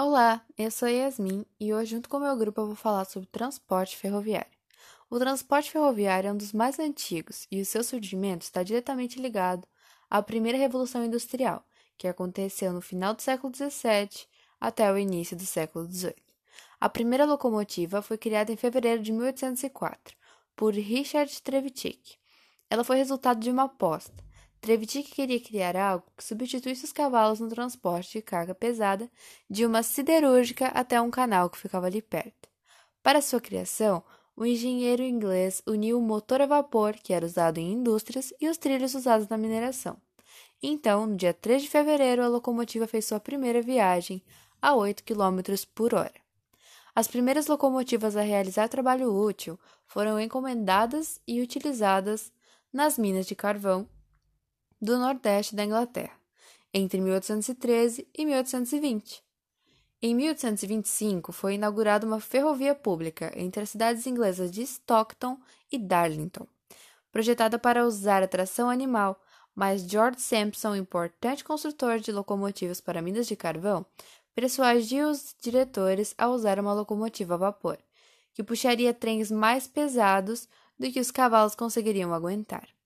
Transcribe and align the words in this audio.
Olá, 0.00 0.46
eu 0.56 0.70
sou 0.70 0.86
Yasmin 0.86 1.44
e 1.58 1.74
hoje, 1.74 1.90
junto 1.90 2.08
com 2.08 2.18
o 2.18 2.20
meu 2.20 2.36
grupo, 2.36 2.60
eu 2.60 2.66
vou 2.66 2.76
falar 2.76 3.04
sobre 3.04 3.28
transporte 3.32 3.96
ferroviário. 3.96 4.52
O 5.10 5.18
transporte 5.18 5.72
ferroviário 5.72 6.28
é 6.28 6.32
um 6.32 6.36
dos 6.36 6.52
mais 6.52 6.78
antigos 6.78 7.48
e 7.50 7.60
o 7.60 7.66
seu 7.66 7.82
surgimento 7.82 8.44
está 8.44 8.62
diretamente 8.62 9.20
ligado 9.20 9.66
à 10.08 10.22
primeira 10.22 10.56
Revolução 10.56 11.04
Industrial, 11.04 11.64
que 11.96 12.06
aconteceu 12.06 12.72
no 12.72 12.80
final 12.80 13.12
do 13.12 13.22
século 13.22 13.52
XVII 13.52 14.28
até 14.60 14.92
o 14.92 14.96
início 14.96 15.36
do 15.36 15.44
século 15.44 15.90
XVIII. 15.90 16.14
A 16.80 16.88
primeira 16.88 17.24
locomotiva 17.24 18.00
foi 18.00 18.16
criada 18.16 18.52
em 18.52 18.56
fevereiro 18.56 19.02
de 19.02 19.10
1804 19.10 20.16
por 20.54 20.74
Richard 20.74 21.42
Trevithick. 21.42 22.18
Ela 22.70 22.84
foi 22.84 22.98
resultado 22.98 23.40
de 23.40 23.50
uma 23.50 23.64
aposta. 23.64 24.27
Trevithick 24.60 25.10
queria 25.12 25.40
criar 25.40 25.76
algo 25.76 26.04
que 26.16 26.24
substituísse 26.24 26.84
os 26.84 26.92
cavalos 26.92 27.40
no 27.40 27.48
transporte 27.48 28.18
de 28.18 28.22
carga 28.22 28.54
pesada 28.54 29.10
de 29.48 29.64
uma 29.64 29.82
siderúrgica 29.82 30.66
até 30.68 31.00
um 31.00 31.10
canal 31.10 31.48
que 31.48 31.58
ficava 31.58 31.86
ali 31.86 32.02
perto. 32.02 32.48
Para 33.02 33.22
sua 33.22 33.40
criação, 33.40 34.02
o 34.36 34.44
engenheiro 34.44 35.02
inglês 35.02 35.62
uniu 35.66 35.98
o 35.98 36.02
motor 36.02 36.42
a 36.42 36.46
vapor, 36.46 36.94
que 36.94 37.12
era 37.12 37.26
usado 37.26 37.58
em 37.58 37.72
indústrias, 37.72 38.32
e 38.40 38.48
os 38.48 38.58
trilhos 38.58 38.94
usados 38.94 39.28
na 39.28 39.38
mineração. 39.38 39.96
Então, 40.62 41.06
no 41.06 41.16
dia 41.16 41.32
3 41.32 41.62
de 41.62 41.68
fevereiro, 41.68 42.22
a 42.22 42.28
locomotiva 42.28 42.86
fez 42.86 43.04
sua 43.04 43.20
primeira 43.20 43.62
viagem 43.62 44.22
a 44.60 44.74
8 44.74 45.04
km 45.04 45.40
por 45.74 45.94
hora. 45.94 46.20
As 46.94 47.06
primeiras 47.06 47.46
locomotivas 47.46 48.16
a 48.16 48.22
realizar 48.22 48.68
trabalho 48.68 49.14
útil 49.14 49.58
foram 49.86 50.20
encomendadas 50.20 51.20
e 51.26 51.40
utilizadas 51.40 52.32
nas 52.72 52.98
minas 52.98 53.26
de 53.26 53.36
carvão 53.36 53.88
do 54.80 54.98
Nordeste 54.98 55.54
da 55.54 55.64
Inglaterra, 55.64 56.16
entre 56.72 57.00
1813 57.00 58.06
e 58.16 58.24
1820. 58.24 59.22
Em 60.00 60.14
1825 60.14 61.32
foi 61.32 61.54
inaugurada 61.54 62.06
uma 62.06 62.20
ferrovia 62.20 62.74
pública 62.74 63.32
entre 63.34 63.62
as 63.62 63.70
cidades 63.70 64.06
inglesas 64.06 64.50
de 64.50 64.62
Stockton 64.62 65.36
e 65.72 65.76
Darlington, 65.76 66.46
projetada 67.10 67.58
para 67.58 67.84
usar 67.84 68.22
a 68.22 68.28
tração 68.28 68.70
animal, 68.70 69.20
mas 69.54 69.82
George 69.82 70.20
Sampson, 70.20 70.76
importante 70.76 71.42
construtor 71.42 71.98
de 71.98 72.12
locomotivas 72.12 72.80
para 72.80 73.02
minas 73.02 73.26
de 73.26 73.34
carvão, 73.34 73.84
persuadiu 74.32 75.10
os 75.10 75.34
diretores 75.42 76.14
a 76.16 76.28
usar 76.28 76.60
uma 76.60 76.72
locomotiva 76.72 77.34
a 77.34 77.38
vapor, 77.38 77.76
que 78.32 78.44
puxaria 78.44 78.94
trens 78.94 79.32
mais 79.32 79.66
pesados 79.66 80.48
do 80.78 80.88
que 80.92 81.00
os 81.00 81.10
cavalos 81.10 81.56
conseguiriam 81.56 82.14
aguentar. 82.14 82.77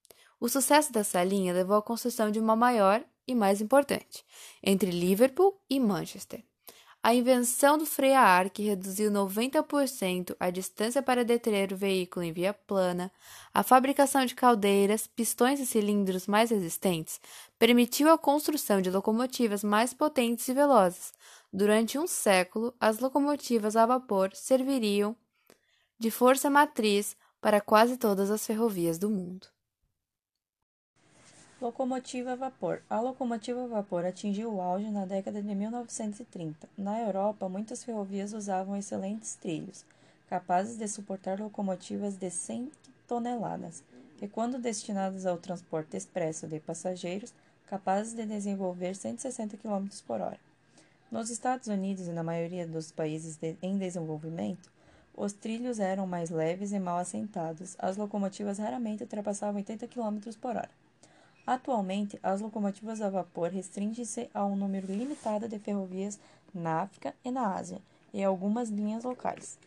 O 0.43 0.49
sucesso 0.49 0.93
dessa 0.93 1.23
linha 1.23 1.55
levou 1.55 1.77
à 1.77 1.81
construção 1.81 2.29
de 2.29 2.41
uma 2.41 2.57
maior 2.57 3.01
e 3.29 3.33
mais 3.33 3.61
importante, 3.61 4.25
entre 4.61 4.91
Liverpool 4.91 5.57
e 5.71 5.79
Manchester. 5.79 6.43
A 7.01 7.15
invenção 7.15 7.79
do 7.79 7.87
freio 7.87 8.17
a 8.17 8.23
ar, 8.23 8.51
que 8.51 8.65
reduziu 8.65 9.09
90% 9.09 10.35
a 10.41 10.51
distância 10.51 11.01
para 11.01 11.25
deter 11.25 11.73
o 11.73 11.77
veículo 11.77 12.25
em 12.25 12.33
via 12.33 12.53
plana, 12.53 13.09
a 13.55 13.63
fabricação 13.63 14.27
de 14.27 14.35
caldeiras, 14.35 15.07
pistões 15.07 15.61
e 15.61 15.65
cilindros 15.65 16.27
mais 16.27 16.51
resistentes, 16.51 17.21
permitiu 17.57 18.11
a 18.11 18.19
construção 18.19 18.83
de 18.83 18.91
locomotivas 18.91 19.63
mais 19.63 19.95
potentes 19.95 20.49
e 20.49 20.53
velozes. 20.53 21.13
Durante 21.53 22.01
um 22.01 22.09
século, 22.09 22.75
as 22.81 22.99
locomotivas 22.99 23.77
a 23.77 23.87
vapor 23.87 24.35
serviriam 24.35 25.15
de 26.01 26.11
força 26.11 26.51
matriz 26.51 27.17
para 27.41 27.61
quase 27.61 27.97
todas 27.97 28.29
as 28.29 28.45
ferrovias 28.45 28.99
do 28.99 29.09
mundo. 29.09 29.47
Locomotiva 31.63 32.33
a 32.33 32.35
vapor. 32.35 32.83
A 32.91 32.99
locomotiva 32.99 33.63
a 33.63 33.67
vapor 33.69 34.05
atingiu 34.05 34.53
o 34.53 34.61
auge 34.61 34.91
na 34.91 35.05
década 35.07 35.41
de 35.41 35.55
1930. 35.55 36.69
Na 36.77 37.01
Europa, 37.01 37.49
muitas 37.49 37.85
ferrovias 37.85 38.33
usavam 38.33 38.77
excelentes 38.77 39.37
trilhos, 39.37 39.85
capazes 40.29 40.77
de 40.77 40.89
suportar 40.89 41.39
locomotivas 41.39 42.17
de 42.17 42.29
100 42.29 42.69
toneladas, 43.07 43.85
e 44.21 44.27
quando 44.27 44.59
destinadas 44.59 45.25
ao 45.25 45.39
transporte 45.39 45.97
expresso 45.97 46.49
de 46.49 46.59
passageiros, 46.59 47.33
capazes 47.69 48.13
de 48.13 48.27
desenvolver 48.27 48.97
160 48.97 49.57
km 49.57 49.87
por 50.05 50.21
hora. 50.21 50.41
Nos 51.13 51.31
Estados 51.31 51.69
Unidos 51.69 52.09
e 52.09 52.11
na 52.11 52.25
maioria 52.25 52.67
dos 52.67 52.91
países 52.91 53.37
de, 53.37 53.57
em 53.63 53.79
desenvolvimento, 53.79 54.69
os 55.17 55.33
trilhos 55.33 55.79
eram 55.79 56.09
mais 56.09 56.29
leves 56.29 56.73
e 56.73 56.81
mal 56.81 56.99
assentados. 56.99 57.77
As 57.79 57.97
locomotivas 57.97 58.59
raramente 58.59 59.05
ultrapassavam 59.05 59.59
80 59.59 59.87
km 59.87 60.19
por 60.41 60.57
hora. 60.57 60.82
Atualmente, 61.47 62.21
as 62.23 62.41
locomotivas 62.41 63.03
a 63.03 63.11
vapor 63.11 63.51
restringem-se 63.51 64.31
a 64.33 64.45
um 64.47 64.55
número 64.55 64.87
limitado 64.87 65.49
de 65.49 65.59
ferrovias 65.59 66.19
na 66.55 66.83
África 66.83 67.15
e 67.25 67.33
na 67.33 67.55
Ásia 67.55 67.83
e 68.15 68.23
algumas 68.23 68.69
linhas 68.69 69.03
locais. 69.03 69.59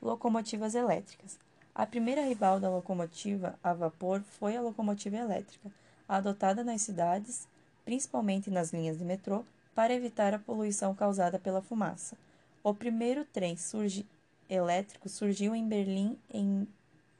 Locomotivas 0.00 0.74
elétricas. 0.74 1.36
A 1.74 1.84
primeira 1.84 2.22
rival 2.22 2.60
da 2.60 2.70
locomotiva 2.70 3.58
a 3.62 3.74
vapor 3.74 4.22
foi 4.38 4.56
a 4.56 4.60
locomotiva 4.60 5.16
elétrica, 5.16 5.68
adotada 6.08 6.62
nas 6.62 6.82
cidades, 6.82 7.48
principalmente 7.84 8.48
nas 8.48 8.72
linhas 8.72 8.96
de 8.96 9.04
metrô, 9.04 9.44
para 9.74 9.92
evitar 9.92 10.32
a 10.32 10.38
poluição 10.38 10.94
causada 10.94 11.40
pela 11.40 11.60
fumaça. 11.60 12.16
O 12.62 12.72
primeiro 12.72 13.24
trem 13.24 13.56
surgi 13.56 14.06
elétrico 14.48 15.08
surgiu 15.08 15.56
em 15.56 15.66
Berlim 15.66 16.16
em 16.32 16.68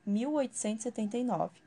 1879 0.07 1.64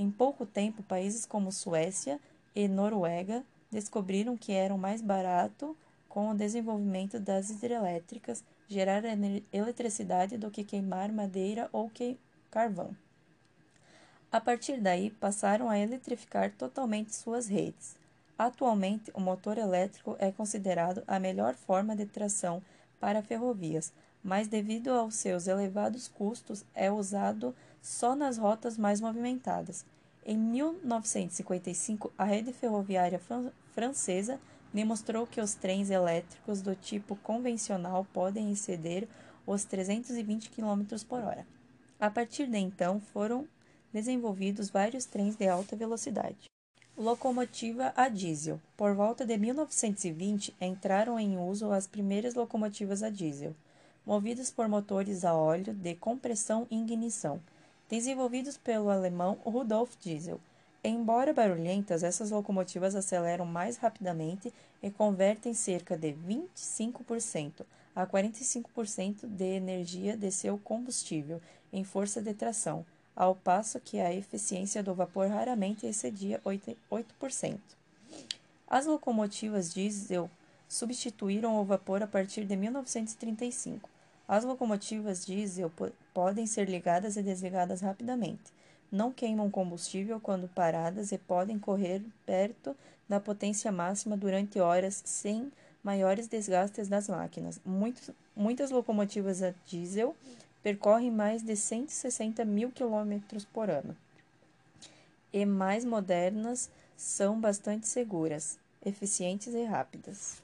em 0.00 0.10
pouco 0.10 0.46
tempo, 0.46 0.82
países 0.82 1.26
como 1.26 1.52
Suécia 1.52 2.18
e 2.54 2.66
Noruega 2.66 3.44
descobriram 3.70 4.34
que 4.34 4.50
era 4.50 4.74
mais 4.74 5.02
barato 5.02 5.76
com 6.08 6.30
o 6.30 6.34
desenvolvimento 6.34 7.20
das 7.20 7.50
hidrelétricas 7.50 8.42
gerar 8.66 9.02
eletricidade 9.52 10.38
do 10.38 10.50
que 10.50 10.64
queimar 10.64 11.12
madeira 11.12 11.68
ou 11.70 11.90
que 11.90 12.18
carvão. 12.50 12.96
A 14.32 14.40
partir 14.40 14.80
daí, 14.80 15.10
passaram 15.10 15.68
a 15.68 15.78
eletrificar 15.78 16.50
totalmente 16.52 17.14
suas 17.14 17.46
redes. 17.46 17.94
Atualmente, 18.38 19.10
o 19.12 19.20
motor 19.20 19.58
elétrico 19.58 20.16
é 20.18 20.32
considerado 20.32 21.02
a 21.06 21.20
melhor 21.20 21.54
forma 21.54 21.94
de 21.94 22.06
tração 22.06 22.62
para 22.98 23.20
ferrovias, 23.20 23.92
mas 24.24 24.48
devido 24.48 24.88
aos 24.92 25.16
seus 25.16 25.46
elevados 25.46 26.08
custos, 26.08 26.64
é 26.74 26.90
usado 26.90 27.54
só 27.82 28.14
nas 28.16 28.38
rotas 28.38 28.78
mais 28.78 28.98
movimentadas. 28.98 29.84
Em 30.24 30.36
1955, 30.36 32.12
a 32.16 32.24
rede 32.24 32.52
ferroviária 32.52 33.18
fran 33.18 33.50
francesa 33.72 34.38
demonstrou 34.72 35.26
que 35.26 35.40
os 35.40 35.54
trens 35.54 35.90
elétricos 35.90 36.60
do 36.60 36.74
tipo 36.74 37.16
convencional 37.16 38.06
podem 38.12 38.52
exceder 38.52 39.08
os 39.46 39.64
320 39.64 40.50
km 40.50 40.82
por 41.08 41.20
hora. 41.20 41.46
A 41.98 42.10
partir 42.10 42.46
de 42.46 42.58
então, 42.58 43.00
foram 43.00 43.48
desenvolvidos 43.92 44.70
vários 44.70 45.06
trens 45.06 45.36
de 45.36 45.48
alta 45.48 45.74
velocidade. 45.74 46.50
Locomotiva 46.96 47.92
a 47.96 48.08
diesel. 48.08 48.60
Por 48.76 48.94
volta 48.94 49.24
de 49.24 49.36
1920, 49.38 50.54
entraram 50.60 51.18
em 51.18 51.38
uso 51.38 51.72
as 51.72 51.86
primeiras 51.86 52.34
locomotivas 52.34 53.02
a 53.02 53.08
diesel, 53.08 53.56
movidas 54.04 54.50
por 54.50 54.68
motores 54.68 55.24
a 55.24 55.34
óleo 55.34 55.72
de 55.72 55.94
compressão 55.94 56.66
e 56.70 56.78
ignição 56.78 57.40
desenvolvidos 57.90 58.56
pelo 58.56 58.88
alemão 58.88 59.36
Rudolf 59.44 59.96
Diesel. 60.00 60.40
Embora 60.82 61.34
barulhentas, 61.34 62.02
essas 62.02 62.30
locomotivas 62.30 62.94
aceleram 62.94 63.44
mais 63.44 63.76
rapidamente 63.76 64.54
e 64.82 64.90
convertem 64.90 65.52
cerca 65.52 65.98
de 65.98 66.12
25% 66.12 67.66
a 67.94 68.06
45% 68.06 69.26
de 69.26 69.44
energia 69.44 70.16
de 70.16 70.30
seu 70.30 70.56
combustível 70.56 71.42
em 71.72 71.82
força 71.84 72.22
de 72.22 72.32
tração, 72.32 72.86
ao 73.14 73.34
passo 73.34 73.80
que 73.80 74.00
a 74.00 74.14
eficiência 74.14 74.82
do 74.82 74.94
vapor 74.94 75.28
raramente 75.28 75.84
excedia 75.84 76.40
8%. 76.90 77.58
As 78.68 78.86
locomotivas 78.86 79.74
diesel 79.74 80.30
substituíram 80.68 81.60
o 81.60 81.64
vapor 81.64 82.02
a 82.02 82.06
partir 82.06 82.44
de 82.44 82.56
1935. 82.56 83.90
As 84.28 84.44
locomotivas 84.44 85.26
diesel 85.26 85.68
podem 86.14 86.46
ser 86.46 86.68
ligadas 86.68 87.16
e 87.16 87.22
desligadas 87.22 87.80
rapidamente. 87.80 88.52
Não 88.90 89.12
queimam 89.12 89.50
combustível 89.50 90.20
quando 90.20 90.48
paradas 90.48 91.12
e 91.12 91.18
podem 91.18 91.58
correr 91.58 92.02
perto 92.26 92.76
da 93.08 93.20
potência 93.20 93.70
máxima 93.70 94.16
durante 94.16 94.58
horas 94.58 95.02
sem 95.04 95.50
maiores 95.82 96.26
desgastes 96.26 96.88
das 96.88 97.08
máquinas. 97.08 97.60
Muitos, 97.64 98.10
muitas 98.34 98.70
locomotivas 98.70 99.42
a 99.42 99.54
diesel 99.66 100.14
percorrem 100.62 101.10
mais 101.10 101.42
de 101.42 101.56
160 101.56 102.44
mil 102.44 102.70
quilômetros 102.70 103.44
por 103.44 103.70
ano. 103.70 103.96
E 105.32 105.46
mais 105.46 105.84
modernas 105.84 106.68
são 106.96 107.40
bastante 107.40 107.86
seguras, 107.86 108.58
eficientes 108.84 109.54
e 109.54 109.64
rápidas. 109.64 110.42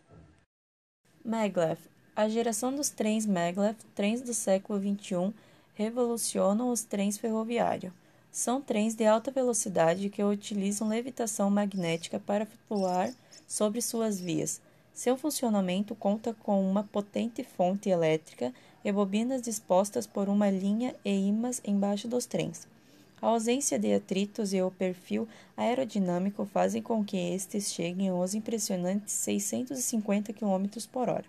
Maglev 1.25 1.79
a 2.17 2.31
geração 2.31 2.75
dos 2.75 2.89
trens 2.89 3.27
maglev, 3.27 3.77
trens 3.95 4.23
do 4.23 4.33
século 4.33 4.81
XXI, 4.81 5.35
revolucionam 5.77 6.71
os 6.71 6.83
trens 6.83 7.17
ferroviários. 7.17 7.93
São 8.33 8.61
trens 8.61 8.95
de 8.95 9.07
alta 9.07 9.31
velocidade 9.31 10.11
que 10.11 10.25
utilizam 10.25 10.89
levitação 10.89 11.49
magnética 11.49 12.19
para 12.19 12.47
flutuar 12.47 13.15
sobre 13.47 13.81
suas 13.81 14.21
vias, 14.21 14.61
Seu 14.97 15.15
funcionamento 15.15 15.95
conta 15.95 16.33
com 16.33 16.67
uma 16.67 16.83
potente 16.83 17.45
fonte 17.45 17.91
elétrica 17.91 18.51
e 18.83 18.91
bobinas 18.91 19.43
dispostas 19.43 20.07
por 20.07 20.27
uma 20.27 20.49
linha 20.49 20.95
e 21.05 21.11
imãs 21.11 21.61
embaixo 21.63 22.09
dos 22.09 22.25
trens. 22.25 22.67
A 23.21 23.27
ausência 23.27 23.79
de 23.79 23.93
atritos 23.93 24.55
e 24.55 24.63
o 24.63 24.71
perfil 24.71 25.29
aerodinâmico 25.55 26.47
fazem 26.47 26.81
com 26.81 27.05
que 27.05 27.19
estes 27.19 27.71
cheguem 27.71 28.09
aos 28.09 28.33
impressionantes 28.33 29.13
650 29.13 30.33
km 30.33 30.65
por 30.91 31.11
hora. 31.11 31.27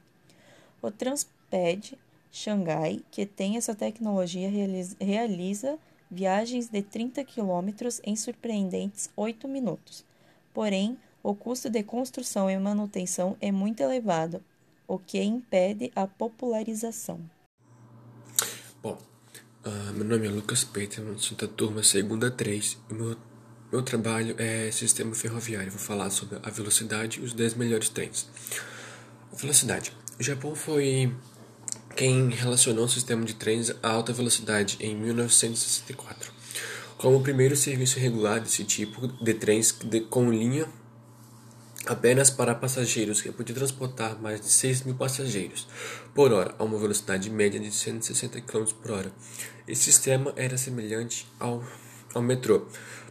O 0.81 0.89
Transped 0.89 1.97
Xangai, 2.31 3.01
que 3.11 3.25
tem 3.25 3.57
essa 3.57 3.75
tecnologia, 3.75 4.49
realiza 4.99 5.77
viagens 6.09 6.69
de 6.69 6.81
30 6.81 7.23
km 7.23 7.69
em 8.03 8.15
surpreendentes 8.15 9.09
8 9.15 9.47
minutos. 9.47 10.05
Porém, 10.53 10.97
o 11.21 11.35
custo 11.35 11.69
de 11.69 11.83
construção 11.83 12.49
e 12.49 12.57
manutenção 12.57 13.35
é 13.41 13.51
muito 13.51 13.81
elevado, 13.81 14.43
o 14.87 14.97
que 14.97 15.21
impede 15.21 15.91
a 15.95 16.07
popularização. 16.07 17.19
Bom, 18.81 18.97
Uh, 19.67 19.93
meu 19.93 20.05
nome 20.05 20.25
é 20.27 20.29
Lucas 20.29 20.63
Peterman, 20.63 21.17
sou 21.17 21.37
da 21.37 21.45
turma 21.45 21.83
segunda 21.83 22.31
3 22.31 22.77
e 22.89 22.93
meu, 22.93 23.17
meu 23.69 23.81
trabalho 23.81 24.33
é 24.37 24.71
sistema 24.71 25.13
ferroviário. 25.13 25.69
Vou 25.69 25.79
falar 25.79 26.09
sobre 26.09 26.39
a 26.41 26.49
velocidade 26.49 27.19
e 27.19 27.23
os 27.23 27.33
10 27.33 27.55
melhores 27.55 27.89
trens. 27.89 28.29
Velocidade. 29.33 29.91
O 30.17 30.23
Japão 30.23 30.55
foi 30.55 31.13
quem 31.97 32.29
relacionou 32.29 32.85
o 32.85 32.89
sistema 32.89 33.25
de 33.25 33.33
trens 33.33 33.73
a 33.81 33.89
alta 33.89 34.13
velocidade 34.13 34.77
em 34.79 34.95
1964, 34.95 36.31
como 36.95 37.17
o 37.17 37.21
primeiro 37.21 37.55
serviço 37.57 37.99
regular 37.99 38.39
desse 38.39 38.63
tipo 38.63 39.07
de 39.07 39.33
trens 39.33 39.75
com 40.07 40.31
linha 40.31 40.67
apenas 41.87 42.29
para 42.29 42.53
passageiros 42.53 43.19
que 43.19 43.31
podia 43.31 43.55
transportar 43.55 44.21
mais 44.21 44.39
de 44.39 44.47
6 44.47 44.83
mil 44.83 44.93
passageiros 44.93 45.67
por 46.13 46.31
hora 46.31 46.53
a 46.59 46.63
uma 46.63 46.77
velocidade 46.77 47.31
média 47.31 47.59
de 47.59 47.71
160 47.71 48.41
km 48.41 48.65
por 48.79 48.91
hora. 48.91 49.11
Esse 49.67 49.85
sistema 49.85 50.31
era 50.35 50.55
semelhante 50.55 51.27
ao, 51.39 51.63
ao 52.13 52.21
metrô, 52.21 52.67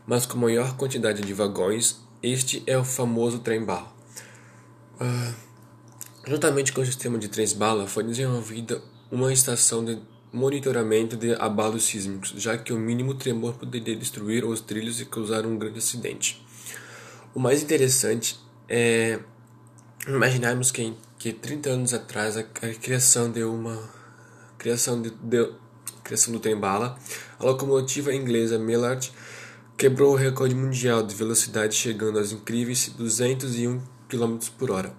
mas 0.07 0.27
com 0.27 0.39
maior 0.39 0.77
quantidade 0.77 1.23
de 1.23 1.35
vagões. 1.35 2.01
Este 2.23 2.63
é 2.67 2.79
o 2.79 2.85
famoso 2.85 3.41
trem-bala. 3.41 3.93
Uh, 5.01 5.35
juntamente 6.27 6.73
com 6.73 6.81
o 6.81 6.87
sistema 6.87 7.19
de 7.19 7.29
trens-bala, 7.29 7.87
foi 7.87 8.03
desenvolvida 8.03 8.83
uma 9.11 9.33
estação 9.33 9.85
de 9.85 9.99
monitoramento 10.33 11.17
de 11.17 11.33
abalos 11.35 11.85
sísmicos, 11.85 12.35
já 12.37 12.59
que 12.59 12.73
o 12.73 12.79
mínimo 12.79 13.15
tremor 13.15 13.55
poderia 13.55 13.95
destruir 13.95 14.45
os 14.45 14.61
trilhos 14.61 15.01
e 15.01 15.07
causar 15.07 15.47
um 15.47 15.57
grande 15.57 15.79
acidente. 15.79 16.45
O 17.35 17.39
mais 17.39 17.63
interessante 17.63 18.39
é, 18.69 19.21
imaginarmos 20.07 20.71
que, 20.71 20.93
que 21.17 21.33
30 21.33 21.71
anos 21.71 21.95
atrás 21.95 22.37
a, 22.37 22.43
criação 22.43 23.31
de 23.31 23.45
uma 23.45 23.89
criação 24.59 25.01
de, 25.01 25.11
de 25.11 25.49
criação 26.03 26.33
do 26.33 26.41
trem 26.41 26.59
bala, 26.59 26.99
a 27.39 27.45
locomotiva 27.45 28.13
inglesa 28.13 28.59
Millard 28.59 29.13
quebrou 29.77 30.13
o 30.13 30.17
recorde 30.17 30.55
mundial 30.55 31.03
de 31.03 31.15
velocidade 31.15 31.75
chegando 31.75 32.19
aos 32.19 32.33
incríveis 32.33 32.89
201 32.89 33.81
km 34.09 34.39
por 34.59 34.71
hora. 34.71 34.93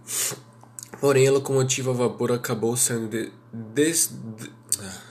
Porém, 0.99 1.27
a 1.27 1.31
locomotiva 1.31 1.91
a 1.91 1.93
vapor 1.93 2.31
acabou 2.31 2.75
sendo, 2.75 3.07
de, 3.07 3.31
des, 3.53 4.11
de, 4.37 4.51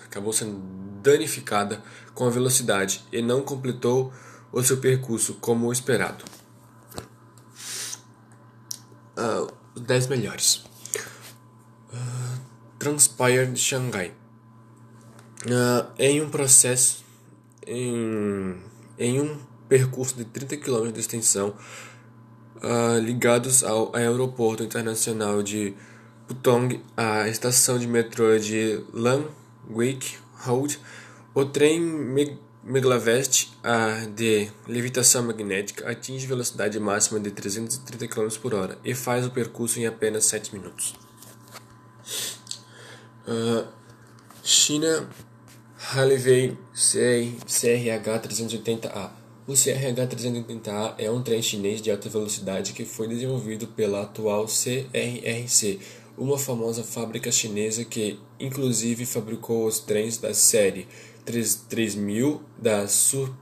acabou 0.04 0.32
sendo 0.32 0.58
danificada 1.02 1.82
com 2.14 2.26
a 2.26 2.30
velocidade 2.30 3.04
e 3.12 3.22
não 3.22 3.42
completou 3.42 4.12
o 4.52 4.62
seu 4.62 4.78
percurso 4.78 5.34
como 5.34 5.72
esperado 5.72 6.24
uh, 9.16 9.52
os 9.74 9.82
10 9.82 10.06
melhores. 10.08 10.64
Uh, 11.92 12.40
Transpire 12.78 13.46
de 13.46 13.58
Xangai. 13.58 14.12
Uh, 15.44 15.90
em 15.98 16.22
um 16.22 16.28
processo, 16.28 17.04
em, 17.66 18.56
em 18.98 19.20
um 19.20 19.38
percurso 19.68 20.16
de 20.16 20.24
30 20.24 20.56
km 20.58 20.92
de 20.92 21.00
extensão, 21.00 21.54
uh, 22.62 22.98
ligados 22.98 23.62
ao 23.62 23.94
aeroporto 23.94 24.62
internacional 24.62 25.42
de 25.42 25.74
Putong, 26.26 26.80
a 26.96 27.28
estação 27.28 27.78
de 27.78 27.86
metrô 27.86 28.38
de 28.38 28.82
Langwijk 28.92 30.18
Road, 30.44 30.80
o 31.34 31.44
trem 31.44 31.80
Meglavest 32.64 33.52
a 33.62 34.06
de 34.12 34.50
levitação 34.66 35.22
magnética 35.22 35.88
atinge 35.88 36.26
velocidade 36.26 36.80
máxima 36.80 37.20
de 37.20 37.30
330 37.30 38.08
km 38.08 38.28
por 38.42 38.54
hora 38.54 38.76
e 38.84 38.92
faz 38.92 39.24
o 39.24 39.30
percurso 39.30 39.78
em 39.78 39.86
apenas 39.86 40.24
7 40.24 40.52
minutos. 40.52 40.96
Uh, 43.28 43.64
China 44.42 45.08
Halivei 45.78 46.58
CRH 46.74 48.20
380A 48.22 49.25
O 49.46 49.52
CRH 49.52 50.08
380A 50.08 50.94
é 50.98 51.08
um 51.08 51.22
trem 51.22 51.40
chinês 51.40 51.80
de 51.80 51.88
alta 51.88 52.08
velocidade 52.08 52.72
que 52.72 52.84
foi 52.84 53.06
desenvolvido 53.06 53.68
pela 53.68 54.02
atual 54.02 54.46
CRRC, 54.46 55.78
uma 56.18 56.36
famosa 56.36 56.82
fábrica 56.82 57.30
chinesa 57.30 57.84
que 57.84 58.18
inclusive 58.40 59.06
fabricou 59.06 59.66
os 59.66 59.78
trens 59.78 60.18
da 60.18 60.34
série 60.34 60.88
3000 61.24 62.42
da, 62.58 62.88
su, 62.88 63.32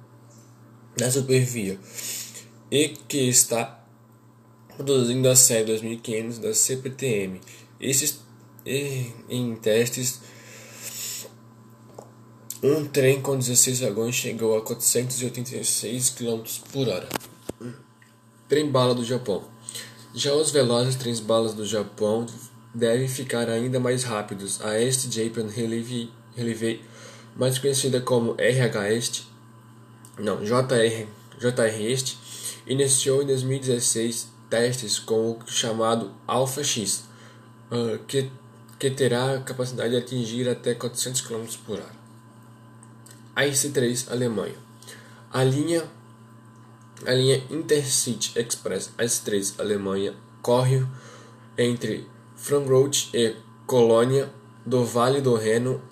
da 0.95 1.11
Supervia 1.11 1.79
e 2.71 2.91
que 3.09 3.27
está 3.27 3.83
produzindo 4.77 5.27
a 5.27 5.35
série 5.35 5.65
2500 5.65 6.39
da 6.39 6.53
CPTM. 6.53 7.41
Esses 7.81 8.21
em 8.67 9.57
testes 9.57 10.21
um 12.67 12.83
trem 12.87 13.21
com 13.21 13.37
16 13.37 13.81
vagões 13.81 14.15
chegou 14.15 14.57
a 14.57 14.63
486 14.63 16.11
km 16.11 16.43
por 16.73 16.89
hora. 16.89 17.07
Trem 18.49 18.71
bala 18.71 18.95
do 18.95 19.05
Japão. 19.05 19.45
Já 20.15 20.33
os 20.33 20.51
velozes 20.51 20.97
trens 20.97 21.21
balas 21.21 21.53
do 21.53 21.67
Japão 21.67 22.25
devem 22.75 23.07
ficar 23.07 23.51
ainda 23.51 23.79
mais 23.79 24.03
rápidos. 24.03 24.63
A 24.63 24.81
East 24.81 25.13
Japan 25.13 25.47
Railway 25.55 26.81
mais 27.37 27.59
conhecida 27.59 28.01
como 28.01 28.35
RH 28.39 28.93
Est, 28.93 29.27
não, 30.19 30.43
JR, 30.43 31.07
JR 31.39 31.83
Est, 31.83 32.17
iniciou 32.67 33.23
em 33.23 33.27
2016 33.27 34.29
testes 34.49 34.99
com 34.99 35.33
o 35.33 35.39
chamado 35.47 36.13
Alpha 36.27 36.65
X, 36.65 37.05
uh, 37.71 37.99
que, 38.07 38.31
que 38.79 38.91
terá 38.91 39.35
a 39.35 39.41
capacidade 39.41 39.91
de 39.91 39.97
atingir 39.97 40.49
até 40.49 40.75
400 40.75 41.21
km 41.21 41.45
por 41.67 41.79
hora. 41.79 42.04
A 43.35 43.45
IC3 43.45 44.11
Alemanha. 44.11 44.57
A 45.33 45.43
linha 45.43 45.85
a 47.05 47.13
linha 47.13 47.43
Intercity 47.51 48.39
Express 48.39 48.91
IC3 48.97 49.61
Alemanha 49.61 50.15
corre 50.41 50.87
entre 51.59 52.07
Frankfurt 52.37 53.09
e 53.13 53.35
Colônia 53.67 54.31
do 54.65 54.85
Vale 54.85 55.21
do 55.21 55.35
Reno 55.35 55.83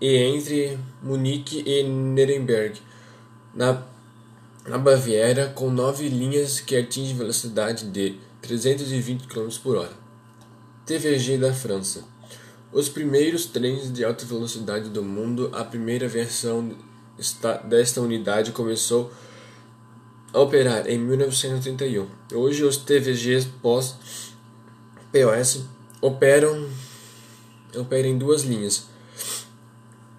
e 0.00 0.16
entre 0.16 0.78
Munique 1.02 1.62
e 1.66 1.82
Nuremberg, 1.82 2.80
na, 3.54 3.82
na 4.66 4.78
Baviera, 4.78 5.48
com 5.48 5.70
nove 5.70 6.08
linhas 6.08 6.60
que 6.60 6.76
atingem 6.76 7.16
velocidade 7.16 7.86
de 7.86 8.16
320 8.42 9.26
km 9.26 9.48
por 9.62 9.76
hora. 9.76 9.92
TVG 10.86 11.38
da 11.38 11.52
França. 11.52 12.04
Os 12.72 12.88
primeiros 12.88 13.46
trens 13.46 13.92
de 13.92 14.04
alta 14.04 14.24
velocidade 14.24 14.90
do 14.90 15.02
mundo, 15.02 15.50
a 15.54 15.64
primeira 15.64 16.06
versão 16.06 16.76
desta 17.64 18.00
unidade 18.00 18.52
começou 18.52 19.12
a 20.32 20.40
operar 20.40 20.88
em 20.88 20.98
1931. 20.98 22.06
Hoje 22.32 22.64
os 22.64 22.76
TVGs 22.76 23.48
pós-POS 23.62 24.04
operam, 26.00 26.68
operam 27.74 28.08
em 28.08 28.18
duas 28.18 28.42
linhas, 28.42 28.86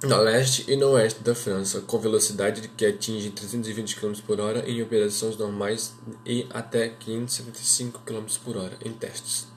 no 0.03 0.17
leste 0.17 0.65
e 0.67 0.75
no 0.75 0.91
oeste 0.91 1.21
da 1.23 1.35
França, 1.35 1.81
com 1.81 1.99
velocidade 1.99 2.67
que 2.69 2.85
atinge 2.85 3.31
320 3.31 3.95
km 3.97 4.13
por 4.25 4.39
hora 4.39 4.63
em 4.69 4.81
operações 4.81 5.37
normais 5.37 5.93
e 6.25 6.47
até 6.49 6.89
575 6.89 8.01
km 8.05 8.25
por 8.43 8.55
hora 8.57 8.77
em 8.83 8.93
testes. 8.93 9.47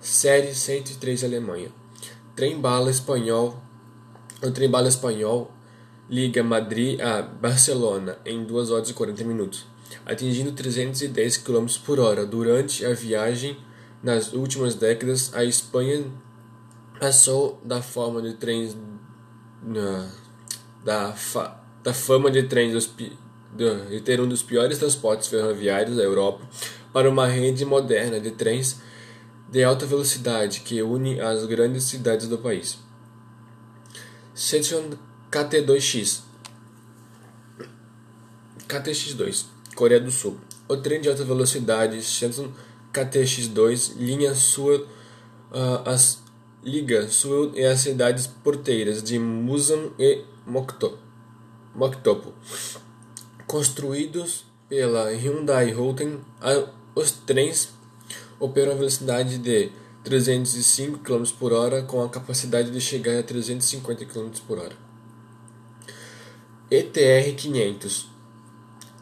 Série 0.00 0.54
103 0.54 1.24
Alemanha. 1.24 1.70
Trem-bala 2.36 2.90
espanhol. 2.90 3.60
O 4.42 4.50
trem-bala 4.50 4.88
espanhol 4.88 5.50
liga 6.08 6.42
Madrid 6.42 7.00
a 7.00 7.22
Barcelona 7.22 8.18
em 8.24 8.44
2 8.44 8.70
horas 8.70 8.90
e 8.90 8.94
40 8.94 9.24
minutos, 9.24 9.66
atingindo 10.06 10.52
310 10.52 11.38
km 11.38 11.66
por 11.84 12.00
hora. 12.00 12.24
Durante 12.24 12.84
a 12.84 12.94
viagem, 12.94 13.56
nas 14.02 14.32
últimas 14.32 14.74
décadas, 14.74 15.34
a 15.34 15.44
Espanha 15.44 16.04
passou 16.98 17.60
da 17.64 17.82
forma 17.82 18.22
de 18.22 18.34
trens 18.34 18.76
da, 20.84 21.12
fa, 21.12 21.60
da 21.82 21.92
fama 21.92 22.30
de 22.30 22.44
trem 22.44 22.72
dos, 22.72 22.90
de 23.54 24.00
ter 24.00 24.20
um 24.20 24.28
dos 24.28 24.42
piores 24.42 24.78
transportes 24.78 25.28
ferroviários 25.28 25.96
da 25.96 26.02
Europa 26.02 26.48
para 26.92 27.10
uma 27.10 27.26
rede 27.26 27.64
moderna 27.64 28.18
de 28.20 28.30
trens 28.30 28.80
de 29.50 29.64
alta 29.64 29.86
velocidade 29.86 30.60
que 30.60 30.82
une 30.82 31.20
as 31.20 31.44
grandes 31.46 31.84
cidades 31.84 32.28
do 32.28 32.38
país. 32.38 32.78
KT2X 35.30 36.22
KTX2, 38.66 39.46
Coreia 39.74 40.00
do 40.00 40.10
Sul. 40.10 40.38
O 40.68 40.76
trem 40.76 41.00
de 41.00 41.08
alta 41.08 41.24
velocidade 41.24 42.02
Shenzhen 42.02 42.52
KTX2 42.92 43.96
linha 43.96 44.32
uh, 44.32 45.88
as, 45.88 46.22
liga 46.62 47.08
Sul 47.08 47.52
e 47.54 47.64
as 47.64 47.80
cidades 47.80 48.26
porteiras 48.26 49.02
de 49.02 49.18
Musan 49.18 49.90
e 49.98 50.24
Mokto, 50.46 50.98
Moktopo. 51.74 52.32
Construídos 53.46 54.44
pela 54.68 55.10
Hyundai 55.12 55.72
Rotem, 55.72 56.20
os 56.94 57.10
trens 57.10 57.70
operam 58.38 58.72
a 58.72 58.76
velocidade 58.76 59.38
de 59.38 59.72
305 60.04 60.98
km 60.98 61.24
por 61.38 61.52
hora 61.52 61.82
com 61.82 62.02
a 62.02 62.08
capacidade 62.08 62.70
de 62.70 62.80
chegar 62.80 63.18
a 63.18 63.22
350 63.22 64.04
km 64.04 64.30
por 64.46 64.58
hora. 64.58 64.87
ETR 66.70 67.34
500 67.36 68.18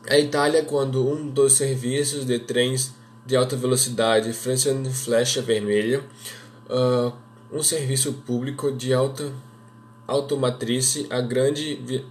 a 0.08 0.16
Itália, 0.18 0.64
quando 0.64 1.04
um 1.04 1.28
dos 1.28 1.54
serviços 1.54 2.25
de 2.25 2.38
trens 2.38 2.94
de 3.25 3.35
alta 3.35 3.56
velocidade 3.56 4.32
Francian 4.32 4.85
Flecha 4.85 5.42
Vermelha, 5.42 6.04
uh, 6.70 7.12
um 7.52 7.61
serviço 7.61 8.12
público 8.12 8.70
de 8.70 8.94
alta 8.94 9.32
automatrice, 10.06 11.08
a 11.11 11.20
grande. 11.20 12.04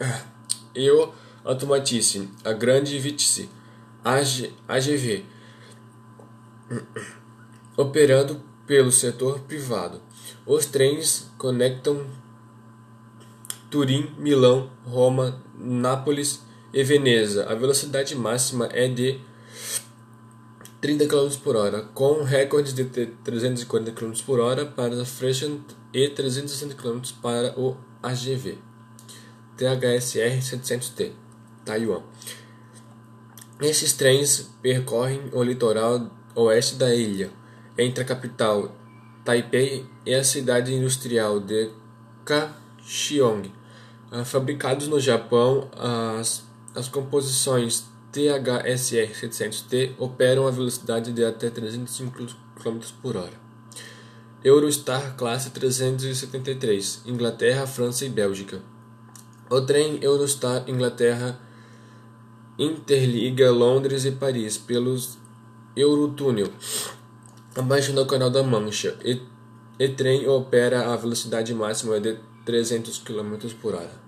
Ah, 0.00 0.22
eu 0.74 1.12
automatice, 1.44 2.30
a 2.42 2.54
grande 2.54 2.98
vitice, 2.98 3.50
AG, 4.02 4.50
AGV, 4.66 5.22
operando 7.76 8.40
pelo 8.66 8.90
setor 8.90 9.40
privado. 9.40 10.00
Os 10.46 10.64
trens 10.64 11.30
conectam 11.36 12.06
Turim, 13.74 14.14
Milão, 14.16 14.70
Roma, 14.84 15.42
Nápoles 15.58 16.40
e 16.72 16.84
Veneza, 16.84 17.50
a 17.50 17.56
velocidade 17.56 18.14
máxima 18.14 18.68
é 18.70 18.86
de 18.86 19.18
30 20.80 21.08
km 21.08 21.36
por 21.42 21.56
hora, 21.56 21.82
com 21.92 22.22
recordes 22.22 22.72
de 22.72 22.84
340 22.84 23.90
km 23.90 24.12
por 24.24 24.38
hora 24.38 24.64
para 24.64 25.02
a 25.02 25.04
Frisian 25.04 25.58
e 25.92 26.08
360 26.08 26.76
km 26.76 27.00
para 27.20 27.58
o 27.58 27.76
AGV. 28.00 28.58
THSR 29.56 30.38
700T, 30.38 31.10
Taiwan. 31.64 32.04
Esses 33.60 33.92
trens 33.92 34.52
percorrem 34.62 35.30
o 35.32 35.42
litoral 35.42 36.12
oeste 36.36 36.76
da 36.76 36.94
ilha, 36.94 37.28
entre 37.76 38.04
a 38.04 38.06
capital 38.06 38.72
Taipei 39.24 39.84
e 40.06 40.14
a 40.14 40.22
cidade 40.22 40.72
industrial 40.72 41.40
de 41.40 41.72
Kaohsiung. 42.24 43.63
Ah, 44.16 44.24
fabricados 44.24 44.86
no 44.86 45.00
Japão, 45.00 45.68
as 45.76 46.44
as 46.74 46.88
composições 46.88 47.84
THSR 48.10 49.12
700T 49.14 49.92
operam 49.96 50.46
a 50.46 50.50
velocidade 50.50 51.12
de 51.12 51.24
até 51.24 51.48
305 51.48 52.12
km 52.60 52.78
por 53.00 53.16
hora. 53.16 53.44
Eurostar 54.42 55.16
classe 55.16 55.50
373, 55.50 57.02
Inglaterra, 57.06 57.66
França 57.66 58.04
e 58.04 58.08
Bélgica. 58.08 58.60
O 59.48 59.60
trem 59.60 59.98
Eurostar 60.02 60.68
Inglaterra 60.68 61.38
interliga 62.58 63.50
Londres 63.50 64.04
e 64.04 64.10
Paris 64.10 64.58
pelos 64.58 65.16
Eurotúnel, 65.76 66.50
abaixo 67.54 67.92
do 67.92 68.04
Canal 68.06 68.30
da 68.30 68.42
Mancha, 68.42 68.96
e, 69.04 69.20
e 69.78 69.88
trem 69.88 70.28
opera 70.28 70.92
a 70.92 70.96
velocidade 70.96 71.54
máxima 71.54 72.00
de 72.00 72.18
300 72.44 72.98
km 72.98 73.36
por 73.60 73.74
hora. 73.74 74.03